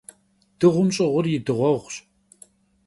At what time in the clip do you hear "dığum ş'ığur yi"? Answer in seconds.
0.59-1.39